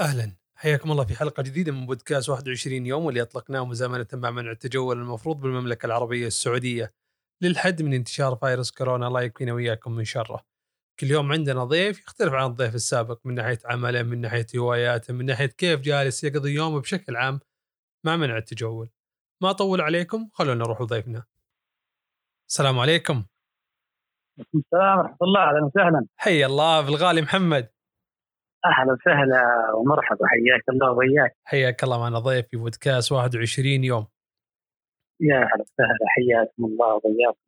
[0.00, 4.50] أهلا حياكم الله في حلقة جديدة من بودكاست 21 يوم واللي أطلقناه مزامنة مع منع
[4.50, 6.92] التجول المفروض بالمملكة العربية السعودية
[7.42, 10.44] للحد من انتشار فيروس كورونا الله يكفينا وياكم من شره.
[11.00, 15.26] كل يوم عندنا ضيف يختلف عن الضيف السابق من ناحية عمله من ناحية هواياته من
[15.26, 17.40] ناحية كيف جالس يقضي يومه بشكل عام
[18.06, 18.90] مع منع التجول.
[19.42, 21.24] ما أطول عليكم خلونا نروح لضيفنا.
[22.48, 23.24] السلام عليكم.
[24.38, 26.06] السلام ورحمة الله أهلا وسهلا.
[26.16, 27.79] حي الله بالغالي محمد.
[28.64, 30.26] أهلا وسهلا ومرحبا.
[30.26, 34.06] حياك الله وياك حياك الله معنا ضيف في بودكاست 21 يوم.
[35.20, 36.06] يا هلا وسهلا.
[36.08, 37.38] حياكم الله وياكم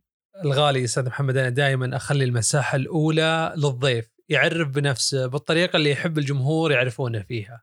[0.44, 4.12] الغالي أستاذ محمد أنا دائما أخلي المساحة الأولى للضيف.
[4.28, 7.62] يعرف بنفسه بالطريقة اللي يحب الجمهور يعرفونه فيها.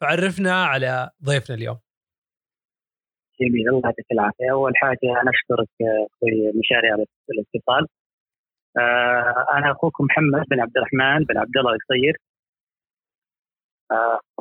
[0.00, 1.78] فعرفنا على ضيفنا اليوم.
[3.40, 3.68] جميل.
[3.68, 4.52] الله يعطيك العافية.
[4.52, 7.86] أول حاجة أنا أشكرك أخوي مشاري على الاتصال.
[8.78, 12.16] آه، أنا أخوكم محمد بن عبد الرحمن بن عبد الله القصير.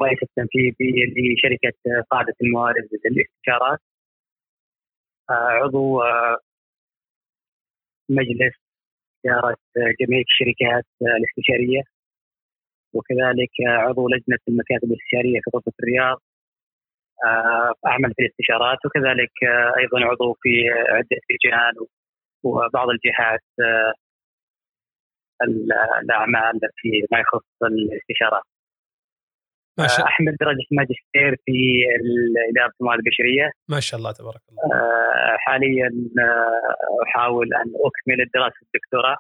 [0.01, 0.91] رئيس التنفيذي
[1.35, 3.79] لشركه قادة الموارد للاستشارات.
[5.29, 6.01] عضو
[8.09, 8.55] مجلس
[9.25, 9.57] إدارة
[9.99, 11.81] جمعية الشركات الاستشارية
[12.93, 16.17] وكذلك عضو لجنة المكاتب الاستشارية في غرفة الرياض
[17.87, 19.31] أعمل في الاستشارات وكذلك
[19.79, 20.49] أيضا عضو في
[20.89, 21.87] عدة لجان
[22.43, 23.43] وبعض الجهات
[26.03, 28.43] الأعمال في ما يخص الاستشارات.
[29.79, 31.83] ما شاء احمل درجه ماجستير في
[32.51, 33.51] إدارة الموارد البشرية.
[33.69, 34.61] ما شاء الله تبارك الله.
[34.63, 35.89] آه، حاليا
[36.19, 39.17] آه، أحاول أن أكمل الدراسة الدكتوراه.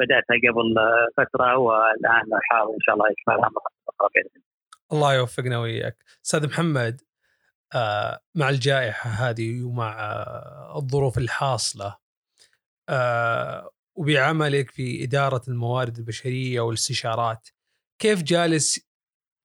[0.00, 0.74] بدأتها قبل
[1.16, 4.42] فترة والآن أحاول إن شاء الله إكمالها مرة باذن
[4.92, 5.96] الله يوفقنا وياك.
[6.24, 7.00] أستاذ محمد
[7.74, 9.96] آه، مع الجائحة هذه ومع
[10.76, 11.96] الظروف الحاصلة
[13.94, 17.48] وبعملك في إدارة الموارد البشرية والاستشارات
[17.98, 18.87] كيف جالس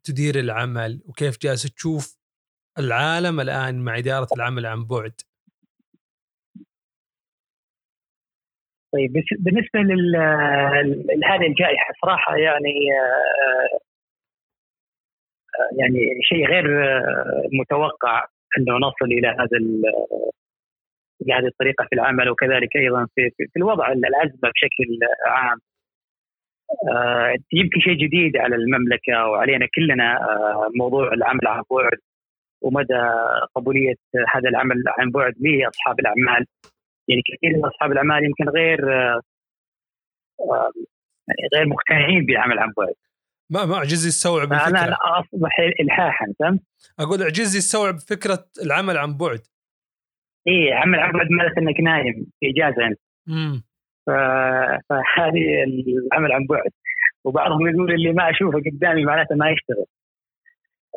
[0.03, 2.17] تدير العمل وكيف جالس تشوف
[2.79, 5.13] العالم الآن مع إدارة العمل عن بعد؟
[8.93, 9.79] طيب بالنسبة
[11.15, 12.73] لهذه الجائحة صراحة يعني
[15.59, 16.65] آه، يعني شيء غير
[17.53, 18.27] متوقع
[18.57, 19.57] إنه نصل إلى هذا
[21.19, 25.59] بهذه الطريقة في العمل وكذلك أيضا في, في الوضع الأزمة بشكل عام.
[27.53, 31.99] يمكن شيء جديد على المملكة وعلينا كلنا آه، موضوع العمل عن بعد
[32.61, 33.03] ومدى
[33.55, 33.95] قبولية
[34.35, 36.45] هذا العمل عن بعد لأصحاب الأعمال.
[37.07, 39.21] يعني كثير من أصحاب الأعمال يمكن غير آه،
[41.27, 42.93] يعني غير مقتنعين بالعمل عن بعد.
[43.49, 46.61] ما ما عجز يستوعب الفكرة أنا أصبح الحاحا فهمت؟
[46.99, 49.39] أقول عجز يستوعب فكره العمل عن بعد.
[50.47, 52.99] اي عمل عن بعد معناته إنك نايم في إجازة أنت.
[53.29, 53.63] امم
[54.05, 55.63] فهذه
[56.07, 56.71] العمل عن بعد.
[57.23, 59.85] وبعضهم يقول اللي ما أشوفه قدامي معناته ما يشتغل.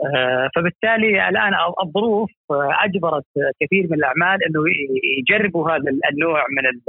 [0.04, 1.52] آه، فبالتالي الآن
[1.82, 2.30] الظروف
[2.84, 3.24] أجبرت
[3.60, 4.60] كثير من الأعمال إنه
[5.18, 6.80] يجربوا هذا النوع من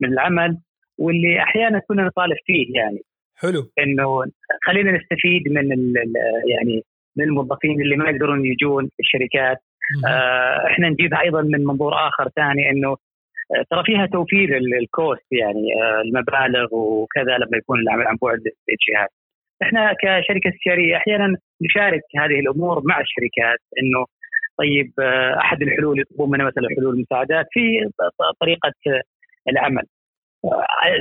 [0.00, 0.58] من العمل
[0.98, 3.00] واللي أحيانا كنا نطالب فيه يعني.
[3.36, 3.70] حلو.
[3.78, 4.24] إنه
[4.66, 5.94] خلينا نستفيد من
[6.48, 6.82] يعني
[7.16, 9.58] من الموظفين اللي ما يقدرون يجون الشركات.
[10.06, 12.96] آه إحنا نجيبها أيضا من منظور آخر ثاني إنه
[13.70, 19.10] ترى فيها توفير الكوست يعني آه، المبالغ وكذا لما يكون العمل عن بعد للجهات.
[19.62, 24.06] إحنا كشركة استشاريه أحيانا نشارك هذه الأمور مع الشركات إنه
[24.58, 27.90] طيب آه، أحد الحلول يطلبون منا مثلا حلول المساعدات في
[28.40, 28.72] طريقة
[29.48, 29.82] العمل.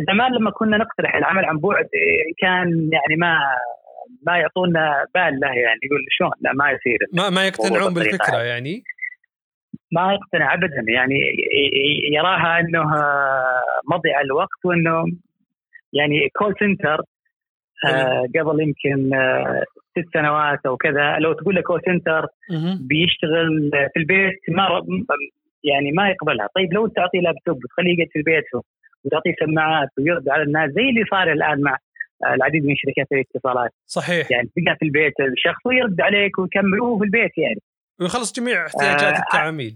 [0.09, 1.89] زمان لما كنا نقترح العمل عن بعد
[2.38, 3.39] كان يعني ما
[4.28, 8.84] ما يعطونا بال له يعني يقول شلون لا ما يصير ما ما يقتنعون بالفكرة يعني
[9.91, 10.85] ما يقتنع ابدا.
[10.88, 11.16] يعني
[12.13, 12.84] يراها إنه
[13.91, 15.06] مضيع الوقت وإنه
[15.94, 17.01] يعني call center
[17.85, 22.25] آه، قبل يمكن آه، ست سنوات أو كذا لو تقول له call center
[22.79, 24.81] بيشتغل في البيت ما
[25.63, 26.47] يعني ما يقبلها.
[26.56, 28.44] طيب لو تعطيه لابتوب وتخليه يقعد في البيت
[29.03, 31.78] وتعطيه سماعات ويرد على الناس زي اللي صار الآن مع
[32.34, 33.72] العديد من شركات الاتصالات.
[33.85, 34.31] صحيح.
[34.31, 36.81] يعني تلقى في البيت الشخص ويرد عليك ويكمل.
[36.81, 37.61] وهو في البيت يعني.
[37.99, 39.75] ويخلص جميع احتياجات آه العميل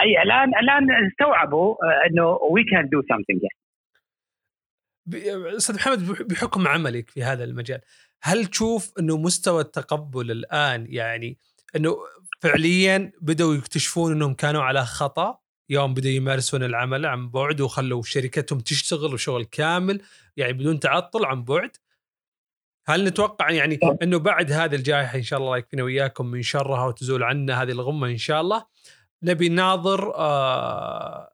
[0.00, 3.40] أي الآن الآن استوعبوا آه، انه we can do something
[5.56, 7.80] أستاذ محمد بحكم عملك في هذا المجال
[8.22, 11.38] هل تشوف إنه مستوى التقبل الآن يعني
[11.76, 11.96] إنه
[12.40, 15.38] فعليا بدأوا يكتشفون إنهم كانوا على خطأ؟
[15.68, 20.00] يوم بدأوا يمارسون العمل عن بعد وخلوا شركتهم تشتغل وشغل كامل
[20.36, 21.76] يعني بدون تعطل عن بعد؟
[22.88, 27.22] هل نتوقع يعني إنه بعد هذه الجائحة إن شاء الله يكفينا وياكم من شرها وتزول
[27.22, 28.64] عنا هذه الغمة إن شاء الله
[29.22, 31.32] نبي ناظر آه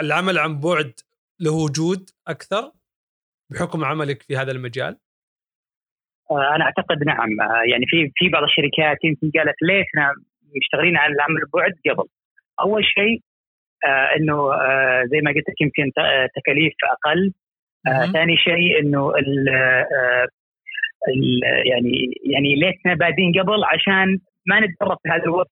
[0.00, 0.92] العمل عن بعد
[1.40, 2.72] له وجود أكثر
[3.50, 4.98] بحكم عملك في هذا المجال؟
[6.30, 7.40] آه، أنا أعتقد نعم.
[7.40, 10.14] آه، يعني في في بعض الشركات يمكن قالت ليتنا
[10.56, 12.08] مشتغلين على العمل بعد قبل.
[12.60, 13.20] أول شيء
[13.84, 15.92] آه إنه آه زي ما قلت لك يمكن
[16.36, 17.32] تكاليف أقل.
[18.12, 20.26] ثاني شيء إنه ال آه
[21.08, 25.50] ال يعني يعني ليتنا بادين قبل عشان ما نتدرب في هذا الوقت.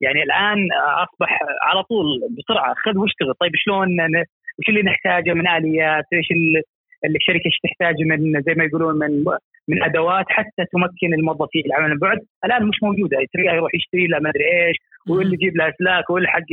[0.00, 0.68] يعني الآن
[1.04, 2.06] أصبح على طول
[2.38, 3.34] بسرعة خذ واشتغل.
[3.40, 3.88] طيب شلون
[4.58, 6.62] وش اللي نحتاجه من آليات؟ إيش اللي
[7.16, 9.24] الشركة إيش تحتاج من زي ما يقولون من
[9.68, 11.90] من أدوات حتى تمكن الموظفين العمل.
[11.90, 13.18] عن بعد الآن مش موجودة.
[13.34, 14.76] تلقاه يروح يشتري له ما أدري إيش
[15.08, 16.50] واللي يجيب له اسلاك واللي حق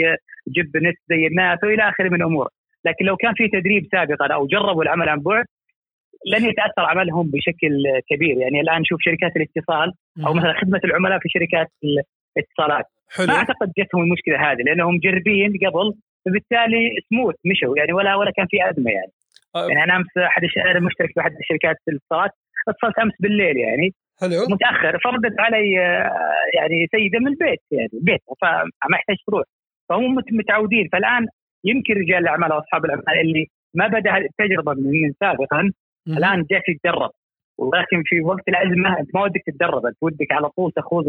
[0.56, 2.48] جيب نت زي الناس والى آخره من امور
[2.86, 5.46] لكن لو كان في تدريب سابقا أو جربوا العمل عن بعد
[6.26, 8.38] لن يتأثر عملهم بشكل كبير.
[8.38, 9.94] يعني الآن نشوف شركات الاتصال
[10.28, 11.68] أو مثلا خدمة العملاء في شركات
[12.38, 12.86] الاتصالات.
[13.16, 13.28] حلو.
[13.28, 15.94] ما أعتقد جتهم المشكلة هذه لأنهم مجربين قبل
[16.26, 17.78] فبالتالي سموث مشوا.
[17.78, 19.12] يعني ولا ولا كان في أزمة يعني.
[19.56, 19.68] أه.
[19.68, 22.32] يعني أنا أمس أحد أنا مشترك في أحد شركات الاتصالات
[22.68, 23.94] اتصلت أمس بالليل يعني.
[24.22, 24.46] حلو.
[24.50, 26.12] متأخر فردت علي آه،
[26.58, 29.46] يعني سيدة من البيت يعني بيت فما يحتاج تروح.
[29.90, 30.90] فهم متعودين.
[30.92, 31.28] فالآن
[31.64, 35.72] يمكن رجال الأعمال أو أصحاب الأعمال اللي ما بدأ التجربه من سابقا
[36.08, 37.12] الآن جالس يتدرب.
[37.58, 41.06] ولكن في وقت الأزمة انت ما ودك تتدرب أنت ودك على طول تخوض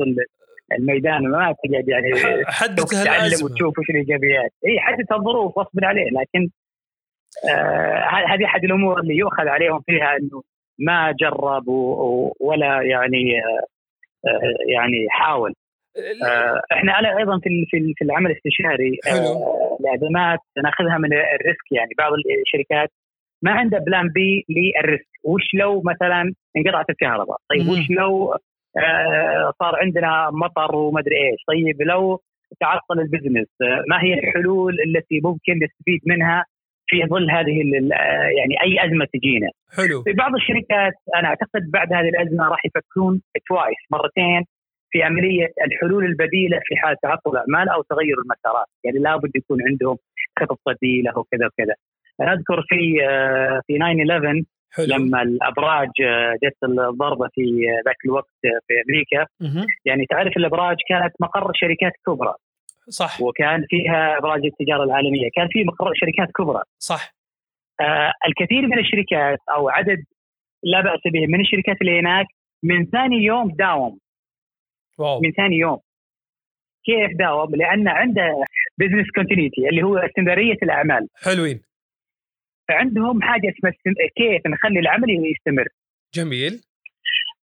[0.72, 2.14] الميدان ما تقعد يعني
[2.46, 3.50] حدث الأزمة.
[3.50, 4.52] وتشوف وش الإيجابيات.
[4.66, 6.10] إي حدث الظروف غصب عليه.
[6.10, 6.50] لكن
[7.50, 10.42] آه هذه أحد الأمور اللي يؤخذ عليهم فيها إنه
[10.78, 11.68] ما جرب
[12.40, 13.40] ولا يعني
[14.26, 15.50] آه يعني حاول.
[15.50, 15.63] آه
[16.72, 22.12] إحنا أنا أيضا في في العمل الاستشاري آه الازمات ناخذها من ال risk يعني بعض
[22.42, 22.90] الشركات
[23.42, 25.08] ما عنده plan B لل risk.
[25.24, 28.32] وش لو مثلا انقطعت الكهرباء؟ طيب وش لو
[28.76, 32.20] آه صار عندنا مطر وما ادري إيش؟ طيب لو
[32.60, 36.44] تعطل ال business آه ما هي الحلول التي ممكن نستفيد منها
[36.86, 37.56] في ظل هذه
[38.38, 39.48] يعني أي أزمة تجينا.
[39.76, 40.02] حلو.
[40.02, 44.44] في بعض الشركات أنا أعتقد بعد هذه الأزمة راح يفكرون توايس مرتين
[44.94, 49.96] في عمليه الحلول البديلة في حال تعطل الأعمال أو تغير المسارات، يعني لابد يكون عندهم
[50.38, 51.74] خطط بديلة وكذا وكذا.
[52.20, 54.42] أنا أذكر في آه، في 9 11
[54.74, 54.86] حلو.
[54.86, 57.42] لما الأبراج آه، جت الضربة في
[57.86, 59.26] ذاك الوقت في أمريكا.
[59.84, 62.34] يعني تعرف الأبراج كانت مقر شركات كبرى.
[62.88, 63.20] صح.
[63.22, 65.28] وكان فيها أبراج التجارة العالمية.
[65.36, 66.62] كان في مقر شركات كبرى.
[66.78, 67.14] صح.
[67.80, 70.04] آه الكثير من الشركات أو عدد
[70.62, 72.26] لا بأس به من الشركات اللي هناك
[72.62, 73.98] من ثاني يوم داوم.
[74.98, 75.20] wow.
[75.20, 75.78] من ثاني يوم
[76.84, 78.44] كيف داوم؟ لأن عنده
[78.78, 81.62] business continuity اللي هو استمرارية الأعمال حلوين
[82.68, 83.72] فعندهم حاجة اسمها
[84.16, 85.68] كيف نخلي العمل يستمر
[86.14, 86.60] جميل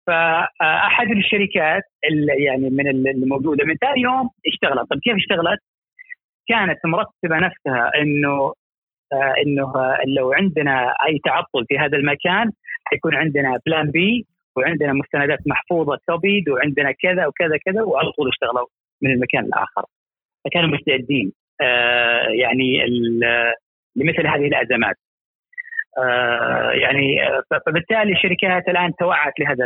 [0.08, 1.84] فأحد الشركات
[2.48, 5.60] يعني من الموجوده من ثاني يوم اشتغلت، طيب كيف اشتغلت؟
[6.48, 8.54] كانت مرتبة نفسها إنه
[9.14, 9.74] آه إنه
[10.18, 12.52] لو عندنا أي تعطل في هذا المكان
[12.86, 18.68] حيكون عندنا plan B وعندنا مستندات محفوظة copied وعندنا كذا وكذا كذا وعلى طول اشتغلوا
[19.02, 19.86] من المكان الآخر.
[20.46, 21.32] فكانوا مستعدين
[21.62, 22.86] آه يعني
[23.96, 24.96] لمثل هذه الأزمات.
[25.98, 29.66] آه، يعني آه، فبالتالي الشركات الآن توعت لهذا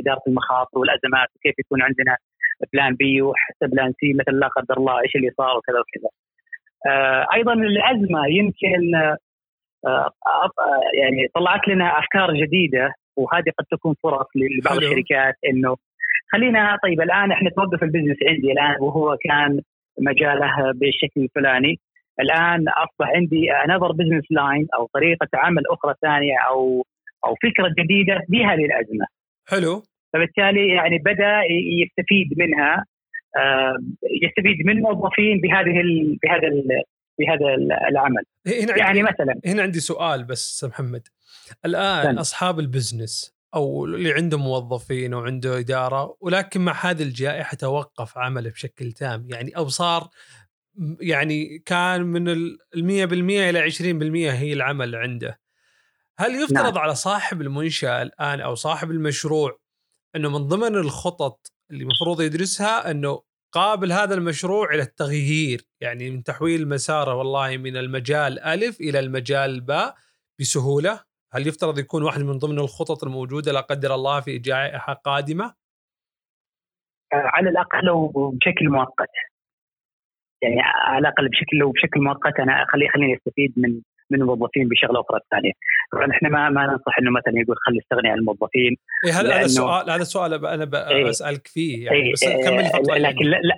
[0.00, 2.16] إدارة المخاطر والأزمات وكيف يكون عندنا
[2.72, 6.10] plan B وحتى plan C مثل لا قدر الله إيش اللي صار وكذا وكذا.
[6.86, 8.92] آه، أيضا الأزمة يمكن
[10.94, 14.88] يعني طلعت لنا أفكار جديدة وهذه قد تكون فرص لبعض حلو.
[14.88, 15.76] الشركات إنه
[16.32, 19.60] خلينا طيب الآن إحنا توقف ال business عندي الآن وهو كان
[20.00, 21.78] مجاله بالشكل الفلاني
[22.20, 26.86] الآن أصبح عندي another business line أو طريقة عمل أخرى ثانية أو
[27.26, 29.06] أو فكرة جديدة بهذه الازمه.
[29.48, 29.82] حلو.
[30.12, 31.40] فبالتالي يعني بدأ
[31.82, 32.84] يستفيد منها
[33.36, 33.76] آه،
[34.22, 35.82] يستفيد من الموظفين بهذه
[36.22, 36.48] بهذا
[37.20, 37.54] بهذا
[37.90, 38.22] العمل.
[38.46, 41.08] هنا يعني مثلا هنا عندي سؤال بس محمد.
[41.64, 42.18] الآن سن.
[42.18, 48.92] أصحاب البزنس أو اللي عنده موظفين وعنده إدارة ولكن مع هذه الجائحة توقف عمله بشكل
[48.92, 50.08] تام يعني أو صار
[51.00, 52.80] يعني كان من ال 100%
[53.12, 55.40] إلى 20% هي العمل عنده
[56.18, 56.78] هل يفترض نعم.
[56.78, 59.58] على صاحب المنشأة الآن أو صاحب المشروع
[60.16, 66.22] إنه من ضمن الخطط اللي المفروض يدرسها إنه قابل هذا المشروع إلى التغيير يعني من
[66.22, 69.94] تحويل مساره والله من المجال الف إلى المجال باء
[70.40, 71.00] بسهولة
[71.32, 75.54] هل يفترض يكون واحد من ضمن الخطط الموجودة لا قدر الله في جائحه قادمة؟
[77.12, 79.08] آه، على الأقل بشكل مؤقت
[80.42, 83.80] يعني على الأقل بشكل لو بشكل مؤقت أنا خلي خليني أستفيد من
[84.10, 85.52] من الموظفين بشغلة أخرى ثانية.
[85.92, 88.76] طبعا إحنا ما ما ننصح إنه مثلا يقول خلي استغني عن الموظفين
[89.06, 92.90] إيه هذا هذا السؤال هذا السؤال أنا إيه بسالك فيه يعني إيه بس كمل فقط
[92.90, 93.54] لكن لا, لا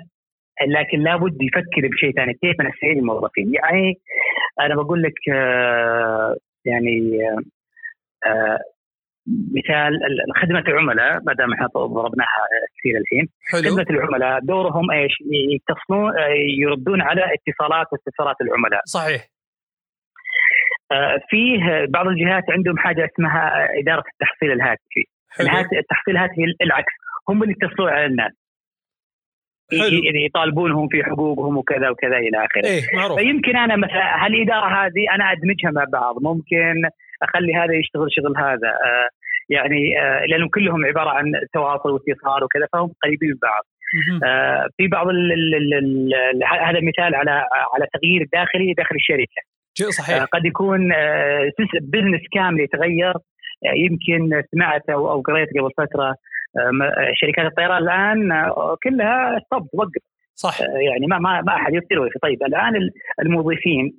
[0.66, 4.00] لكن لابد يفكر بشيء ثاني كيف أنا استعين الموظفين يعني
[4.60, 7.18] أنا بقول لك آه يعني
[8.26, 8.58] آه
[9.26, 10.00] مثال
[10.42, 12.42] خدمة العملاء ما دام إحنا ضربناها
[12.78, 13.70] كثير الحين حلو.
[13.70, 15.12] خدمة العملاء دورهم إيش؟
[15.54, 16.12] يتصلون
[16.62, 19.31] يردون على اتصالات واستفسارات العملاء صحيح آه،
[21.30, 25.04] فيه بعض الجهات عندهم حاجة اسمها إدارة التحصيل الهاتفي.
[25.78, 26.92] التحصيل الهاتفي العكس.
[27.28, 28.32] هم اللي يتصلون على الناس.
[29.70, 30.00] حلو.
[30.26, 32.64] يطالبونهم في حقوقهم وكذا وكذا إلى آخره.
[32.64, 33.18] إيه معروف.
[33.18, 36.14] فيمكن أنا مثلا هالإدارة هذه أنا أدمجها مع بعض.
[36.22, 36.74] ممكن
[37.22, 38.68] أخلي هذا يشتغل شغل هذا.
[38.68, 39.08] آه
[39.50, 43.64] يعني آه لأنهم كلهم عبارة عن تواصل واتصال وكذا فهم قريبين من بعض.
[44.24, 47.30] آه في بعض ال ال ال هذا مثال على
[47.74, 49.42] على تغيير داخلي داخل الشركة.
[49.74, 50.20] صحيح.
[50.20, 51.50] آه قد يكون آه
[51.82, 53.14] business كامل يتغير.
[53.64, 56.14] آه يمكن سمعت أو, أو قريت قبل فترة
[56.58, 60.02] آه، شركات الطيران الآن آه، كلها stop توقف.
[60.34, 60.60] صح.
[60.60, 62.72] آه، يعني ما ما ما أحد يطير طيب الآن
[63.22, 63.92] الموظفين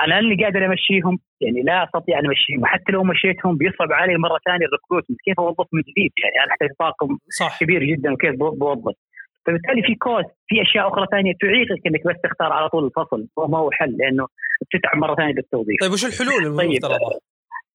[0.00, 2.62] أنا اللي قادر أمشيهم يعني لا أستطيع أن أمشيهم.
[2.62, 6.52] وحتى لو مشيتهم بيصعب علي مرة ثانية ال recruitment كيف اوظف من جديد؟ يعني أنا
[6.52, 7.60] أحتاج طاقم صح.
[7.60, 8.96] كبير جدا وكيف بوظف؟
[9.46, 13.26] فبالتالي في كوست في أشياء أخرى ثانية تعيقك إنك بس تختار على طول الفصل.
[13.38, 14.26] هو ما هو حل لأنه
[14.62, 15.76] بتتعب مرة ثانية بالتوظيف.
[15.80, 17.20] طيب وش الحلول المفترضة؟ طيب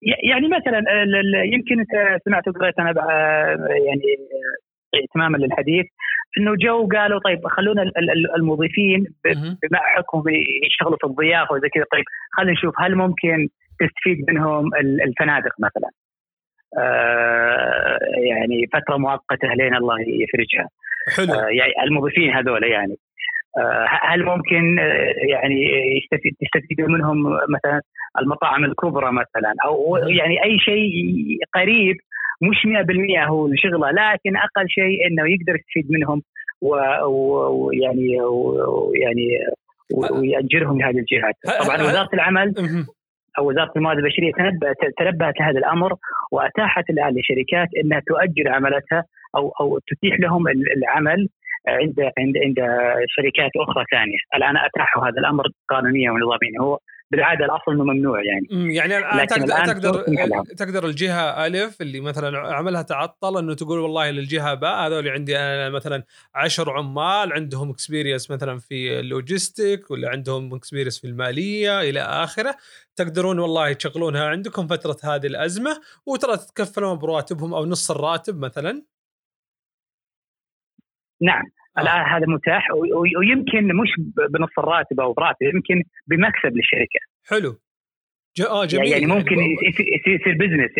[0.02, 0.80] يعني مثلا
[1.54, 2.94] يمكن أنت سمعت وقريت أنا
[3.88, 4.04] يعني
[5.04, 5.86] اتماما للحديث
[6.38, 7.92] إنه جو قالوا طيب خلونا
[8.38, 9.06] الموظفين
[9.62, 9.80] بما
[10.68, 11.86] يشتغلوا في الضيافه وزي كذا.
[11.92, 12.04] طيب
[12.38, 13.48] خلينا نشوف هل ممكن
[13.80, 14.76] تستفيد منهم
[15.08, 15.90] الفنادق مثلا؟
[16.78, 18.00] آه
[18.30, 20.70] يعني فترة مؤقتة لين الله يفرجها.
[21.18, 21.34] حلو.
[21.34, 22.96] آه يعني الموظفين هذول يعني.
[23.58, 25.56] آه، هل ممكن آه، يعني
[25.98, 27.82] يستفيد تستفيدوا منهم مثلا
[28.22, 30.92] المطاعم الكبرى مثلا؟ أو يعني أي شيء
[31.56, 31.96] قريب
[32.42, 36.22] مش 100% هو الشغله لكن أقل شيء إنه يقدر يستفيد منهم
[36.62, 39.28] ويعني ويعني
[39.94, 41.66] ويأجرهم لهذه الجهات.
[41.66, 42.54] طبعا وزارة العمل
[43.38, 44.32] أو وزارة الموارد البشرية
[44.98, 45.94] تنبهت لهذا الأمر
[46.32, 49.04] وأتاحت الان للشركات إنها تؤجر عمالتها
[49.36, 51.30] أو أو تتيح لهم العمل
[51.68, 52.60] عند عند عند
[53.08, 56.62] شركات أخرى ثانية، الآن اتاحوا هذا الأمر قانونيا ونظاميا.
[56.62, 56.80] هو
[57.12, 58.76] بالعادة الأصل إنه ممنوع يعني.
[58.76, 64.12] يعني الآن تقدر الآن تقدر تقدر الجهة ألف اللي مثلا عملها تعطل إنه تقول والله
[64.12, 66.04] للجهة باء هذول عندي أنا مثلا
[66.36, 72.56] 10 عمال عندهم experience مثلا في ال logistic ولا عندهم experience في المالية إلى آخره.
[72.96, 78.84] تقدرون والله تشغلونها عندكم فترة هذه الأزمة وترى تتكفلون برواتبهم أو نص الراتب مثلا.
[81.22, 81.59] نعم.
[81.78, 82.68] الان هذا متاح
[83.20, 83.90] ويمكن مش
[84.30, 87.00] بنص الراتب أو براتب يمكن بمكسب للشركة.
[87.30, 87.60] حلو.
[88.50, 88.92] آه جميل.
[88.92, 89.36] يعني ممكن
[90.08, 90.72] يصير business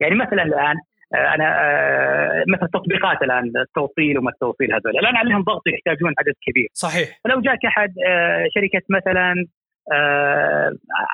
[0.00, 0.76] يعني مثلا الآن
[1.14, 4.98] آه، أنا آه، مثلا تطبيقات الآن التوصيل وما التوصيل هذول.
[4.98, 6.68] الآن عليهم ضغط يحتاجون عدد كبير.
[6.72, 7.08] صحيح.
[7.24, 9.34] فلو جاك أحد آه، شركة مثلا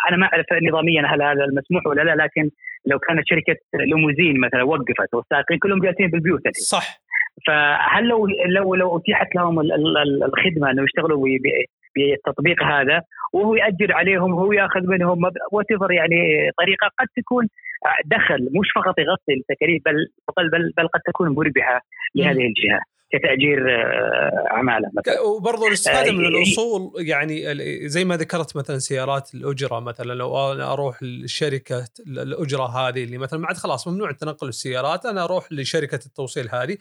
[0.08, 2.50] أنا ما أعرف نظاميا هل هذا المسموح ولا لا لكن
[2.86, 7.00] لو كانت شركة ليموزين مثلا وقفت والسائقين كلهم جالسين بالبيوت صح.
[7.46, 9.60] فهل لو لو لو أتيحت لهم
[10.24, 11.26] الخدمة إنه يشتغلوا
[11.96, 13.02] بالتطبيق هذا
[13.32, 17.48] وهو يأجر عليهم وهو يأخذ منهم وات يعني طريقة قد تكون
[18.04, 19.94] دخل مش فقط يغطي التكاليف بل
[20.36, 21.80] بل بل, بل قد تكون مربحة
[22.14, 22.80] لهذه الجهة
[23.12, 25.20] كتأجير آه، عمالة مثلا.
[25.20, 27.44] وبرضه الاستفادة من آه، الاصول يعني
[27.88, 33.42] زي ما ذكرت مثلا سيارات الأجرة مثلا لو أنا أروح لشركة الأجرة هذه اللي مثلا
[33.42, 36.76] بعد خلاص ممنوع تنقل السيارات أنا أروح لشركة التوصيل هذه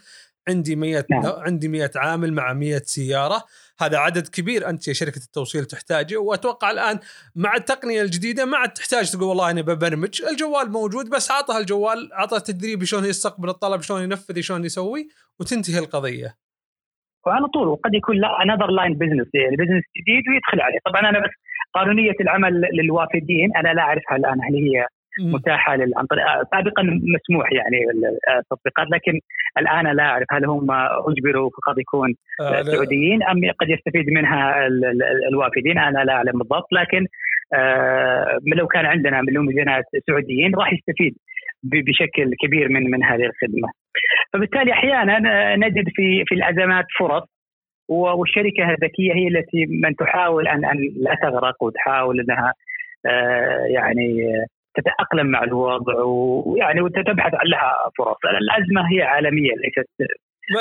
[0.49, 1.23] عندي 100 نعم.
[1.25, 3.43] عندي 100 عامل مع 100 سيارة.
[3.79, 6.99] هذا عدد كبير أنت يا شركة التوصيل تحتاجه وأتوقع الآن
[7.35, 12.13] مع التقنية الجديدة ما عاد تحتاج تقول والله أنا ببرمج الجوال موجود بس اعطها الجوال
[12.13, 15.07] اعطى تدريب شلون يستقبل الطلب شلون ينفذ شلون يسوي
[15.39, 16.35] وتنتهي القضية.
[17.25, 20.79] وعلى طول وقد يكون لا another line business يعني business جديد ويدخل عليه.
[20.85, 21.33] طبعا أنا بس
[21.73, 24.87] قانونية العمل للوافدين أنا لا أعرفها الآن هل هي
[25.19, 27.77] متاحة عن طريق سابقا مسموح يعني
[28.39, 29.19] التطبيقات لكن
[29.57, 30.67] الآن لا أعرف هل هم
[31.07, 34.67] أجبروا فقط يكون آه سعوديين أم قد يستفيد منها
[35.31, 37.07] الوافدين؟ أنا لا أعلم بالضبط لكن
[37.53, 41.15] آه لو كان عندنا من مليونات سعوديين راح يستفيد
[41.63, 43.69] بشكل كبير من من هذه الخدمة.
[44.33, 47.24] فبالتالي أحيانا نجد في في الأزمات فرص
[47.89, 52.53] والشركة الذكية هي التي من تحاول ان أن لا تغرق وتحاول إنها
[53.05, 54.36] آه يعني
[54.77, 59.89] تتأقلم مع الوضع ويعني وتبحث لها فرص، الأزمة هي عالمية ليست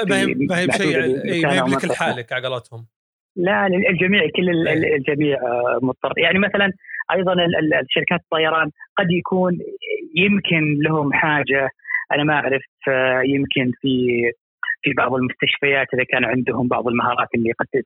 [0.09, 0.99] ما هي ما هي بشيء
[1.43, 2.87] ما هي لك لحالك على قولتهم.
[3.37, 4.69] لا الجميع كل.
[4.69, 6.13] الجميع آه، مضطر.
[6.19, 6.73] يعني مثلا
[7.13, 7.33] أيضا
[7.83, 9.59] الشركات الطيران قد يكون
[10.17, 11.69] يمكن لهم حاجة
[12.13, 14.23] أنا ما أعرف آه، يمكن في
[14.83, 17.83] في بعض المستشفيات إذا كان عندهم بعض المهارات اللي قد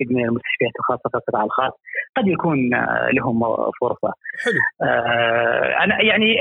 [0.00, 1.72] من المستشفيات الخاصة في القطاع الخاص
[2.16, 2.58] قد يكون
[3.12, 3.40] لهم
[3.80, 4.12] فرصة.
[4.44, 4.60] حلو.
[5.84, 6.34] أنا يعني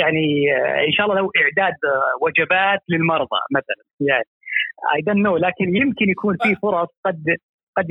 [0.00, 0.24] يعني
[0.88, 1.74] إن شاء الله لو إعداد
[2.22, 4.24] وجبات للمرضى مثلا يعني
[4.94, 7.24] I don't know لكن يمكن يكون في فرص قد
[7.76, 7.86] قد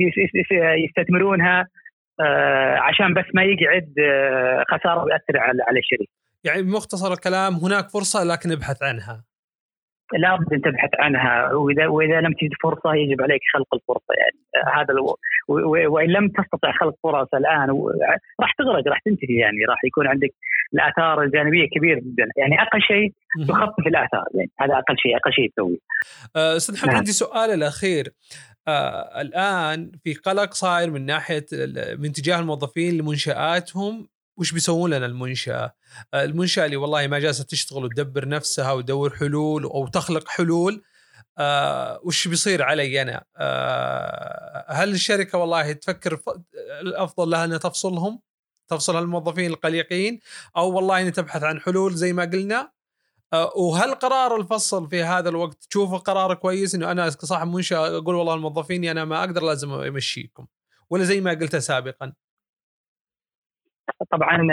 [0.84, 1.66] يستثمرونها
[2.78, 3.94] عشان بس ما يقعد
[4.70, 6.12] خسارة ويأثر على على الشركة.
[6.44, 9.24] يعني بمختصر الكلام هناك فرصة لكن ابحث عنها.
[10.12, 11.52] لابد أن تبحث عنها.
[11.52, 14.12] واذا وإذا لم تجد فرصة يجب عليك خلق الفرصة.
[14.20, 14.38] يعني
[14.76, 15.18] هذا ألو...
[15.94, 17.68] وإن لم تستطع خلق فرص الآن
[18.40, 19.64] راح تغرق راح تنتهي يعني.
[19.68, 20.30] راح يكون عندك
[20.74, 22.26] الآثار الجانبية كبيرة جدا.
[22.36, 23.12] يعني أقل شيء
[23.48, 24.26] تخفف الآثار.
[24.34, 25.78] يعني هذا أقل شيء أقل شيء تسويه.
[26.36, 26.96] أه، أستاذ محمد نعم.
[26.96, 28.04] عندي سؤال الأخير.
[28.68, 31.46] آه الآن في قلق صاير من ناحية
[31.98, 35.74] من تجاه الموظفين لمنشآتهم وش بيسوون لنا المنشأة؟
[36.14, 40.82] المنشأة اللي والله ما جالسة تشتغل وتدبر نفسها وتدور حلول أو تخلق حلول
[41.38, 46.20] آه وش بيصير علي أنا؟ آه هل الشركة والله تفكر
[46.80, 48.20] الأفضل لها إنها تفصلهم؟
[48.68, 50.20] تفصل الموظفين القلقين
[50.56, 52.72] أو والله انها تبحث عن حلول زي ما قلنا
[53.32, 58.14] آه وهل قرار الفصل في هذا الوقت تشوفه قرار كويس إنه أنا كصاحب منشأة أقول
[58.14, 60.46] والله الموظفين أنا ما أقدر لازم أمشيكم
[60.90, 62.12] ولا زي ما قلت سابقا؟
[64.10, 64.48] طبعا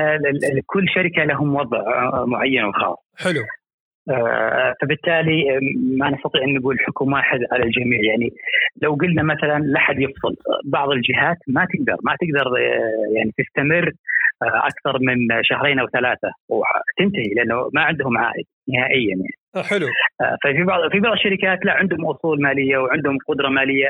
[0.65, 1.79] كل شركة لهم وضع
[2.25, 2.97] معين وخاص.
[3.17, 3.41] حلو.
[4.09, 5.59] آه، فبالتالي
[5.97, 7.99] ما نستطيع أن نقول حكم واحد على الجميع.
[8.03, 8.29] يعني
[8.81, 10.35] لو قلنا مثلا لا حد يفصل
[10.65, 13.91] بعض الجهات ما تقدر ما تقدر آه، يعني تستمر
[14.43, 19.67] آه، أكثر من شهرين أو ثلاثة وتنتهي لأنه ما عندهم عائد نهائيا يعني.
[19.69, 19.87] حلو.
[20.43, 23.89] ففي بعض في بعض الشركات لا عندهم أصول مالية وعندهم قدرة مالية.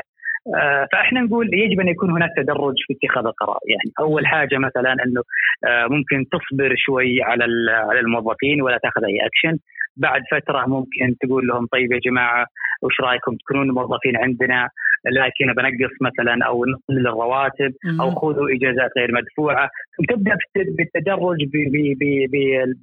[0.92, 5.22] فإحنا نقول يجب أن يكون هناك تدرج في اتخاذ القرار، يعني أول حاجة مثلا أنه
[5.66, 9.58] آه، ممكن تصبر شوي على على الموظفين ولا تأخذ أي اكشن،
[9.96, 12.46] بعد فترة ممكن تقول لهم طيب يا جماعة
[12.82, 14.68] وش رأيكم؟ تكونون موظفين عندنا
[15.06, 19.70] لكن بنقص مثلا أو نقلل الرواتب أو خذوا إجازات غير مدفوعة.
[20.08, 21.38] تبدأ بالتدرج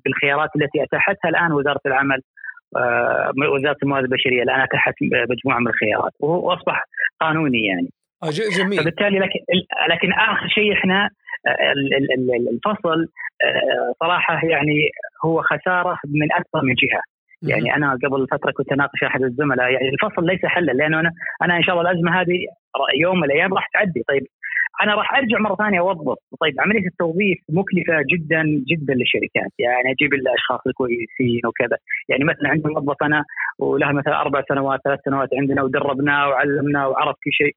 [0.06, 2.16] بالخيارات التي أتاحتها الآن وزارة العمل.
[2.16, 2.22] آه،
[3.56, 6.84] وزارة الموارد البشرية الان اتاحت مجموعة من الخيارات وهو أصبح
[7.22, 7.90] قانوني يعني.
[8.24, 8.80] آه، جميل.
[8.80, 9.40] فبالتالي لكن
[9.90, 11.10] لكن آخر شيء إحنا
[11.48, 11.74] آه،
[12.54, 13.08] الفصل
[14.00, 14.90] صراحة يعني
[15.26, 17.02] هو خسارة من أكثر من جهة.
[17.44, 21.58] يعني أنا قبل فترة كنت أناقش أحد الزملاء يعني الفصل ليس حلا لأنه أنا أنا
[21.58, 22.38] إن شاء الله الأزمة هذه
[23.02, 24.04] يوم من الأيام راح تعدي.
[24.08, 24.28] طيب
[24.84, 29.52] أنا راح أرجع مرة ثانية اوظف طيب عملية التوظيف مكلفة جدا جدا للشركات.
[29.60, 31.78] يعني أجيب الأشخاص الكويسين وكذا.
[32.10, 33.24] يعني مثلا عندي موظف أنا
[33.60, 37.56] وله مثلا أربع سنوات ثلاث سنوات عندنا ودربناه وعلمناه وعرف كل شيء.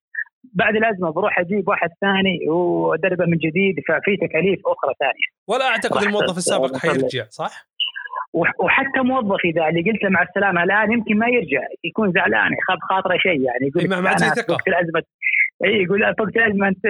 [0.55, 5.29] بعد الأزمة بروح أجيب واحد ثاني وأدربه من جديد ففي تكاليف أخرى ثانية.
[5.48, 7.66] ولا أعتقد الموظف السابق حيرجع صح؟
[8.64, 12.79] وحتى موظف إذا اللي قلت له مع السلامة الآن يمكن ما يرجع يكون زعلان يخاف
[12.90, 13.68] خاطره شيء يعني.
[13.68, 14.57] يقول ما عندي ثقة.
[14.57, 15.03] في الأزمة
[15.64, 16.85] اي يقول فوق الازمه أنت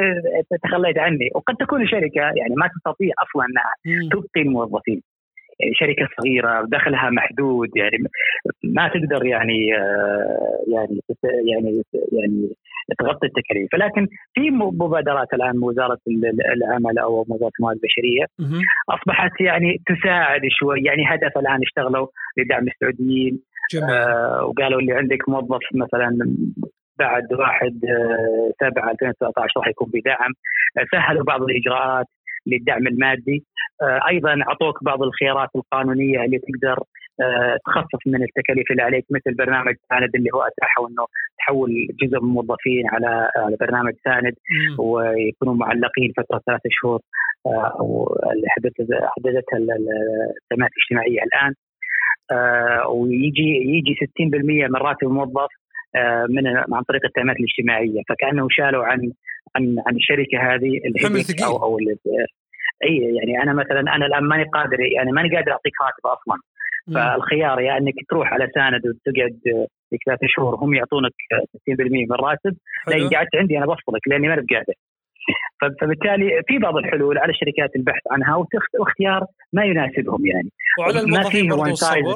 [0.62, 1.28] تخليت عني.
[1.34, 3.72] وقد تكون الشركة يعني ما تستطيع أصلا أنها
[4.10, 5.02] تبقي الموظفين.
[5.60, 7.98] يعني شركة صغيرة دخلها محدود يعني
[8.64, 11.00] ما تقدر يعني آه، يعني
[11.52, 12.48] يعني يعني
[12.98, 13.68] تغطي التكاليف.
[13.74, 15.98] ولكن في مبادرات الآن وزارة
[16.56, 18.24] العمل أو وزارة الموارد البشرية
[18.90, 20.80] أصبحت يعني تساعد شوي.
[20.82, 22.06] يعني هدف الآن اشتغلوا
[22.38, 23.40] لدعم السعوديين.
[23.90, 26.08] آه وقالوا اللي عندك موظف مثلا
[26.98, 27.72] بعد 1
[28.60, 30.32] 7 2019 راح يكون بدعم.
[30.78, 32.06] آه، سهلوا بعض الإجراءات
[32.46, 33.44] للدعم المادي.
[33.82, 36.78] آه، أيضا أعطوك بعض الخيارات القانونية اللي تقدر
[37.20, 41.06] آه، تخفف من التكاليف اللي عليك مثل برنامج ساند اللي هو اتاحوا إنه
[41.38, 41.70] تحول
[42.02, 44.34] جزء من الموظفين على على برنامج ساند
[44.78, 47.00] ويكونوا معلقين فترة ثلاثة شهور
[48.32, 51.54] اللي حددتها التنميه الاجتماعية الآن.
[52.88, 55.48] ويجي يجي 60% من راتب الموظف
[56.28, 58.02] من عن طريق التامات الاجتماعية.
[58.08, 59.12] فكأنه شالوا عن
[59.56, 61.78] عن عن الشركة هذه الهبك أو أو
[62.84, 66.40] اي يعني أنا مثلا أنا الآن ماني قادر يعني ماني قادر اعطيك راتب أصلا.
[66.94, 69.38] فالخيار يا يعني إنك تروح على ساند وتقعد
[70.06, 71.12] ثلاث شهور هم يعطونك
[71.56, 72.56] 60% من الراتب
[72.88, 74.74] لا قعدت عندي أنا بفصلك لأني ما قادر.
[75.80, 78.46] فبالتالي في بعض الحلول على الشركات البحث عنها
[78.78, 80.50] واختيار ما يناسبهم يعني.
[80.78, 82.14] وعلى الموظفين على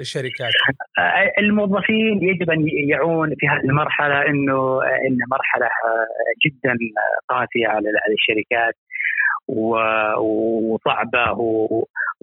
[0.00, 0.52] الشركات.
[0.98, 5.68] آه، الموظفين يجب أن يعون في هذه المرحلة انه إن مرحلة
[6.46, 6.76] جدا
[7.28, 8.74] قاسية على الشركات
[10.18, 11.32] وصعبة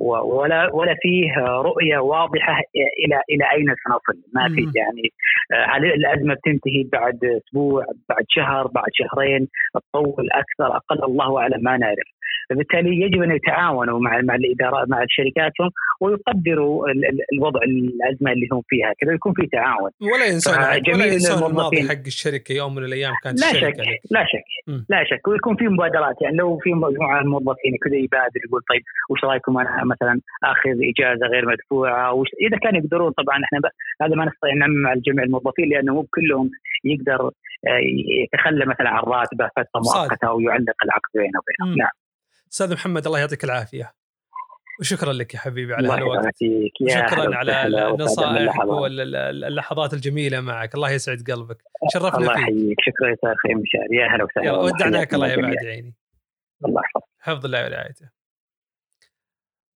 [0.05, 2.53] ولا ولا فيه رؤية واضحة
[3.05, 4.21] إلى إلى أين سنصل.
[4.33, 5.11] ما في يعني
[5.53, 11.63] آه، هل الأزمة بتنتهي بعد أسبوع بعد شهر بعد شهرين؟ تطول أكثر أقل الله أعلم
[11.63, 12.14] ما نعرف.
[12.49, 15.69] فبالتالي يجب أن يتعاونوا مع مع الادارات مع شركاتهم
[16.01, 16.85] ويقدروا
[17.33, 19.91] الوضع الأزمة اللي هم فيها كذا يكون في تعاون.
[20.01, 20.53] ولا ينسون
[20.93, 23.77] ولا ينسون الماضي حق الشركة يوم من الأيام كانت لا شك
[24.11, 24.79] لا شك م.
[24.89, 25.27] لا شك.
[25.27, 29.57] ويكون في مبادرات يعني لو في مجموعة من الموظفين كذا يبادر يقول طيب وش رأيكم
[29.57, 33.59] أنا مثلا آخذ إجازة غير مدفوعة؟ وش إذا كانوا يقدرون طبعا إحنا
[34.01, 36.49] هذا ما نستطيع نعمم على جميع الموظفين لأنه مو كلهم
[36.85, 37.31] يقدر
[37.67, 37.81] آه،
[38.23, 42.04] يتخلى مثلا عن راتبه فترة مؤقتة أو يعلق العقد بينه وبينهم نعم.
[42.51, 43.95] أستاذ محمد الله يعطيك العافية.
[44.79, 46.35] وشكرا لك يا حبيبي على الوقت
[46.89, 50.75] شكرا على النصائح واللحظات الجميلة معك.
[50.75, 51.63] الله يسعد قلبك.
[51.93, 52.37] شرفنا الله فيك.
[52.37, 52.77] الله يحييك.
[52.81, 53.97] شكرا يا أخي مشاري.
[53.97, 54.57] يا هلا وسهلا.
[54.57, 55.95] ودعناك الله يا بعد عيني.
[56.65, 57.09] الله يحفظك.
[57.19, 58.09] حفظ الله ورعايته.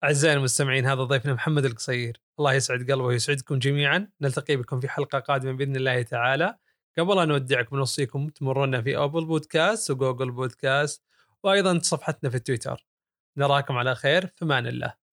[0.04, 2.22] أعزائي المستمعين هذا ضيفنا محمد القصير.
[2.40, 4.08] الله يسعد قلبه ويسعدكم جميعا.
[4.22, 6.56] نلتقي بكم في حلقة قادمة بإذن الله تعالى.
[6.98, 11.06] قبل أن نودعكم نوصيكم تمرنا في أبل بودكاست وجوجل بودكاست
[11.46, 12.86] وأيضا صفحتنا في التويتر
[13.38, 14.28] نراكم على خير.
[14.28, 15.05] في أمان الله